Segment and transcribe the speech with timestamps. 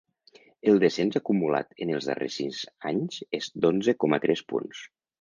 [0.71, 2.65] El descens acumulat en els darrers sis
[2.95, 4.87] anys és d’onze coma tres punts.